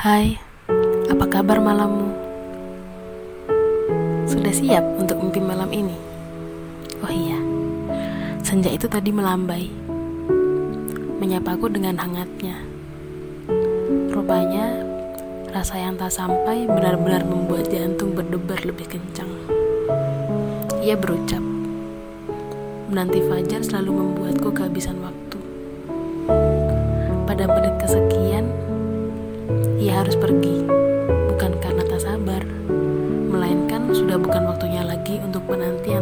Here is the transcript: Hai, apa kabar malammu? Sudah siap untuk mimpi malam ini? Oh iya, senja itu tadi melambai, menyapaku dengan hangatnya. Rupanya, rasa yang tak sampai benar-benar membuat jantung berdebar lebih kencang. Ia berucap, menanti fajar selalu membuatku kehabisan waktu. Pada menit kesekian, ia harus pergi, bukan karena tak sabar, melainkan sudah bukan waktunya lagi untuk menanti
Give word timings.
Hai, 0.00 0.32
apa 1.12 1.28
kabar 1.28 1.60
malammu? 1.60 2.08
Sudah 4.24 4.48
siap 4.48 4.80
untuk 4.96 5.20
mimpi 5.20 5.44
malam 5.44 5.68
ini? 5.68 5.92
Oh 7.04 7.12
iya, 7.12 7.36
senja 8.40 8.72
itu 8.72 8.88
tadi 8.88 9.12
melambai, 9.12 9.68
menyapaku 11.20 11.68
dengan 11.68 12.00
hangatnya. 12.00 12.56
Rupanya, 14.08 14.72
rasa 15.52 15.76
yang 15.76 16.00
tak 16.00 16.16
sampai 16.16 16.64
benar-benar 16.64 17.20
membuat 17.28 17.68
jantung 17.68 18.16
berdebar 18.16 18.56
lebih 18.64 18.88
kencang. 18.96 19.28
Ia 20.80 20.96
berucap, 20.96 21.44
menanti 22.88 23.20
fajar 23.28 23.60
selalu 23.60 24.00
membuatku 24.00 24.48
kehabisan 24.48 24.96
waktu. 25.04 25.38
Pada 27.28 27.44
menit 27.52 27.76
kesekian, 27.84 28.19
ia 29.80 30.04
harus 30.04 30.12
pergi, 30.12 30.68
bukan 31.32 31.56
karena 31.56 31.80
tak 31.88 32.04
sabar, 32.04 32.44
melainkan 33.32 33.88
sudah 33.96 34.20
bukan 34.20 34.44
waktunya 34.44 34.84
lagi 34.84 35.16
untuk 35.24 35.40
menanti 35.48 35.96